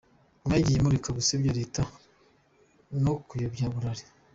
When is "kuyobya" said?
3.27-3.63